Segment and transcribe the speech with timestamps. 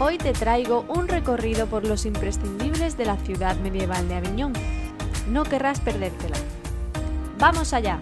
[0.00, 4.52] Hoy te traigo un recorrido por los imprescindibles de la ciudad medieval de Aviñón.
[5.28, 6.36] No querrás perdértela.
[7.36, 7.98] ¡Vamos allá!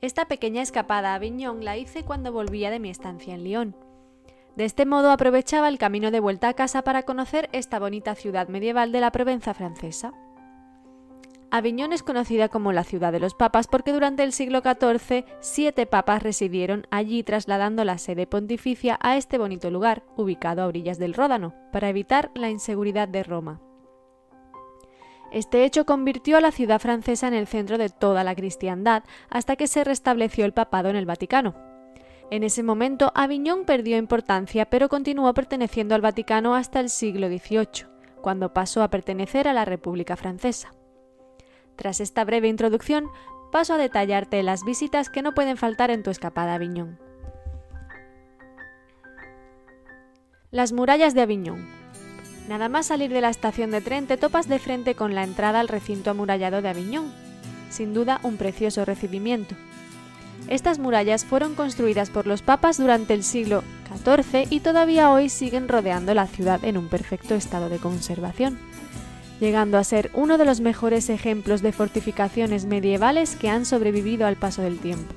[0.00, 3.76] Esta pequeña escapada a Aviñón la hice cuando volvía de mi estancia en Lyon.
[4.56, 8.48] De este modo aprovechaba el camino de vuelta a casa para conocer esta bonita ciudad
[8.48, 10.14] medieval de la Provenza francesa.
[11.50, 15.86] Aviñón es conocida como la ciudad de los papas porque durante el siglo XIV siete
[15.86, 21.14] papas residieron allí trasladando la sede pontificia a este bonito lugar, ubicado a orillas del
[21.14, 23.62] Ródano, para evitar la inseguridad de Roma.
[25.32, 29.56] Este hecho convirtió a la ciudad francesa en el centro de toda la cristiandad hasta
[29.56, 31.54] que se restableció el papado en el Vaticano.
[32.30, 37.86] En ese momento Aviñón perdió importancia pero continuó perteneciendo al Vaticano hasta el siglo XVIII,
[38.20, 40.72] cuando pasó a pertenecer a la República Francesa.
[41.78, 43.06] Tras esta breve introducción,
[43.52, 46.98] paso a detallarte las visitas que no pueden faltar en tu escapada a Aviñón.
[50.50, 51.68] Las murallas de Aviñón.
[52.48, 55.60] Nada más salir de la estación de tren te topas de frente con la entrada
[55.60, 57.12] al recinto amurallado de Aviñón.
[57.70, 59.54] Sin duda un precioso recibimiento.
[60.48, 63.62] Estas murallas fueron construidas por los papas durante el siglo
[64.04, 68.58] XIV y todavía hoy siguen rodeando la ciudad en un perfecto estado de conservación
[69.40, 74.36] llegando a ser uno de los mejores ejemplos de fortificaciones medievales que han sobrevivido al
[74.36, 75.14] paso del tiempo.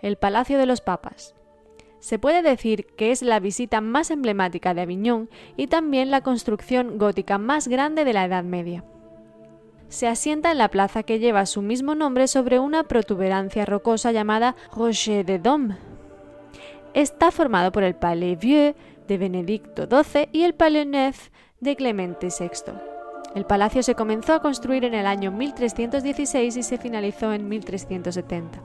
[0.00, 1.34] El Palacio de los Papas.
[2.00, 6.98] Se puede decir que es la visita más emblemática de Aviñón y también la construcción
[6.98, 8.84] gótica más grande de la Edad Media.
[9.88, 14.56] Se asienta en la plaza que lleva su mismo nombre sobre una protuberancia rocosa llamada
[14.74, 15.76] Rocher de Dôme.
[16.94, 18.74] Está formado por el Palais Vieux
[19.06, 21.28] de Benedicto XII y el Palais Neuf
[21.62, 22.72] de Clemente VI.
[23.36, 28.60] El palacio se comenzó a construir en el año 1316 y se finalizó en 1370.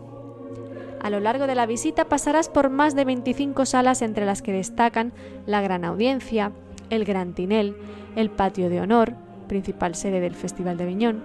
[0.99, 4.51] A lo largo de la visita pasarás por más de 25 salas entre las que
[4.51, 5.13] destacan
[5.45, 6.51] la gran audiencia,
[6.89, 7.77] el gran tinel,
[8.15, 9.13] el patio de honor,
[9.47, 11.23] principal sede del Festival de Aviñón,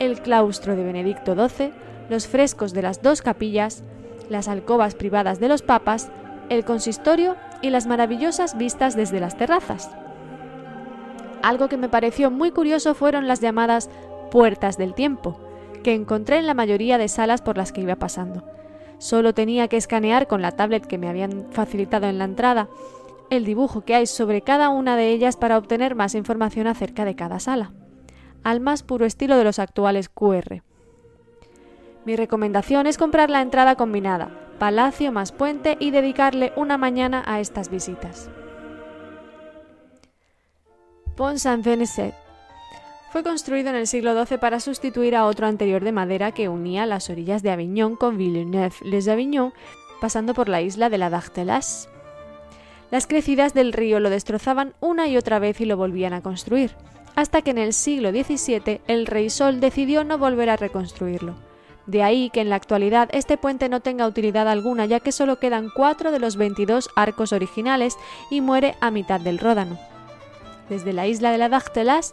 [0.00, 1.70] el claustro de Benedicto XII,
[2.10, 3.84] los frescos de las dos capillas,
[4.28, 6.10] las alcobas privadas de los papas,
[6.48, 9.88] el consistorio y las maravillosas vistas desde las terrazas.
[11.46, 13.88] Algo que me pareció muy curioso fueron las llamadas
[14.32, 15.38] puertas del tiempo,
[15.84, 18.42] que encontré en la mayoría de salas por las que iba pasando.
[18.98, 22.68] Solo tenía que escanear con la tablet que me habían facilitado en la entrada
[23.30, 27.14] el dibujo que hay sobre cada una de ellas para obtener más información acerca de
[27.14, 27.70] cada sala,
[28.42, 30.64] al más puro estilo de los actuales QR.
[32.04, 37.38] Mi recomendación es comprar la entrada combinada, palacio más puente y dedicarle una mañana a
[37.38, 38.30] estas visitas.
[41.16, 42.14] Pont Saint-Venecet.
[43.10, 46.84] Fue construido en el siglo XII para sustituir a otro anterior de madera que unía
[46.84, 49.54] las orillas de Avignon con Villeneuve-les-Avignon,
[50.00, 51.88] pasando por la isla de la Dartelas.
[52.90, 56.72] Las crecidas del río lo destrozaban una y otra vez y lo volvían a construir,
[57.14, 61.34] hasta que en el siglo XVII el rey Sol decidió no volver a reconstruirlo.
[61.86, 65.38] De ahí que en la actualidad este puente no tenga utilidad alguna ya que solo
[65.38, 67.96] quedan cuatro de los 22 arcos originales
[68.30, 69.78] y muere a mitad del ródano.
[70.68, 72.12] Desde la isla de la Dactelas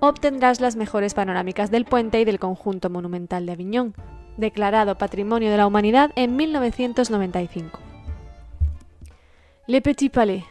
[0.00, 3.94] obtendrás las mejores panorámicas del puente y del conjunto monumental de Aviñón,
[4.36, 7.78] declarado Patrimonio de la Humanidad en 1995.
[9.66, 10.44] Le Petit Palais.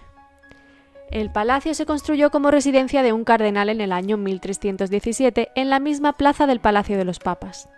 [1.11, 5.79] El palacio se construyó como residencia de un cardenal en el año 1317 en la
[5.79, 7.69] misma plaza del Palacio de los Papas.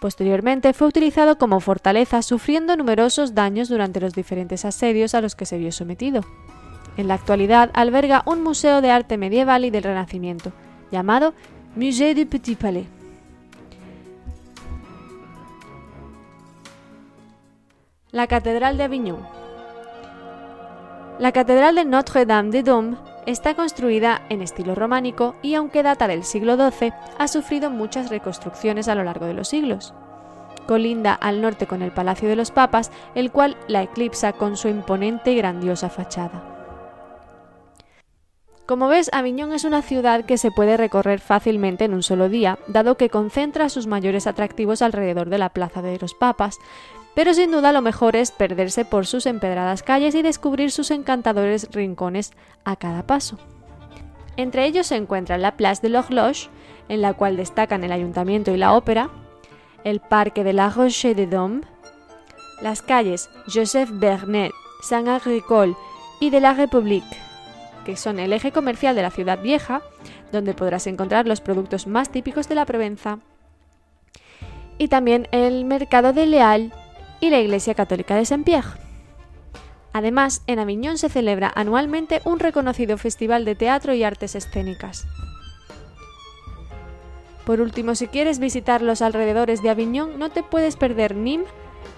[0.00, 5.46] Posteriormente fue utilizado como fortaleza, sufriendo numerosos daños durante los diferentes asedios a los que
[5.46, 6.20] se vio sometido.
[6.96, 10.52] En la actualidad alberga un museo de arte medieval y del Renacimiento,
[10.92, 11.34] llamado
[11.74, 12.86] Musée du Petit Palais.
[18.12, 19.18] La Catedral de Avignon.
[21.18, 26.22] La Catedral de Notre-Dame de Dôme está construida en estilo románico y aunque data del
[26.22, 29.94] siglo XII, ha sufrido muchas reconstrucciones a lo largo de los siglos.
[30.68, 34.68] Colinda al norte con el Palacio de los Papas, el cual la eclipsa con su
[34.68, 36.53] imponente y grandiosa fachada.
[38.66, 42.58] Como ves, Aviñón es una ciudad que se puede recorrer fácilmente en un solo día,
[42.66, 46.58] dado que concentra sus mayores atractivos alrededor de la Plaza de los Papas,
[47.14, 51.68] pero sin duda lo mejor es perderse por sus empedradas calles y descubrir sus encantadores
[51.72, 52.32] rincones
[52.64, 53.38] a cada paso.
[54.38, 56.48] Entre ellos se encuentra la Place de l'Horloge,
[56.88, 59.10] en la cual destacan el ayuntamiento y la ópera,
[59.84, 61.60] el Parque de la Roche de Dôme,
[62.62, 64.52] las calles Joseph Bernet,
[64.82, 65.76] Saint-Agricole
[66.18, 67.04] y de la République,
[67.84, 69.82] que son el eje comercial de la ciudad vieja,
[70.32, 73.18] donde podrás encontrar los productos más típicos de la Provenza,
[74.78, 76.72] y también el mercado de Leal
[77.20, 78.80] y la Iglesia Católica de Saint-Pierre.
[79.92, 85.06] Además, en Aviñón se celebra anualmente un reconocido festival de teatro y artes escénicas.
[87.46, 91.46] Por último, si quieres visitar los alrededores de Aviñón, no te puedes perder Nîmes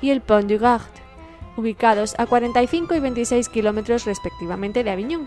[0.03, 0.83] y el Pont du Gard,
[1.57, 5.27] ubicados a 45 y 26 kilómetros respectivamente de Aviñón.